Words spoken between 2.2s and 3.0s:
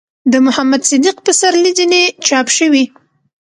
چاپ شوي